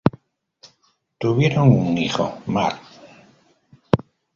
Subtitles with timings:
[1.19, 2.81] Tuvieron un hijo, Marc.